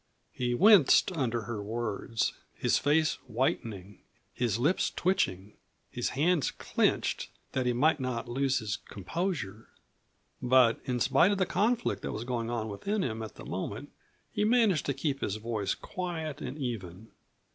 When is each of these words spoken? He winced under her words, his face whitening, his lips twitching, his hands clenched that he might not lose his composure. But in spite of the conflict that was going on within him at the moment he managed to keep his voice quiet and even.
He 0.31 0.55
winced 0.55 1.11
under 1.11 1.41
her 1.43 1.61
words, 1.61 2.33
his 2.55 2.79
face 2.79 3.19
whitening, 3.27 3.99
his 4.33 4.57
lips 4.57 4.89
twitching, 4.89 5.53
his 5.91 6.09
hands 6.17 6.49
clenched 6.49 7.29
that 7.51 7.67
he 7.67 7.73
might 7.73 7.99
not 7.99 8.27
lose 8.27 8.57
his 8.57 8.77
composure. 8.77 9.67
But 10.41 10.79
in 10.85 10.99
spite 10.99 11.31
of 11.31 11.37
the 11.37 11.45
conflict 11.45 12.01
that 12.01 12.13
was 12.13 12.23
going 12.23 12.49
on 12.49 12.67
within 12.67 13.03
him 13.03 13.21
at 13.21 13.35
the 13.35 13.45
moment 13.45 13.91
he 14.31 14.43
managed 14.43 14.87
to 14.87 14.95
keep 14.95 15.21
his 15.21 15.35
voice 15.35 15.75
quiet 15.75 16.41
and 16.41 16.57
even. 16.57 17.11